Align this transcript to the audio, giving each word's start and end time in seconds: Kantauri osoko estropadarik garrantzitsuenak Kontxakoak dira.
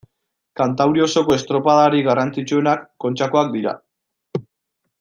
Kantauri 0.59 1.03
osoko 1.07 1.35
estropadarik 1.35 2.07
garrantzitsuenak 2.09 2.89
Kontxakoak 3.07 3.53
dira. 3.59 3.75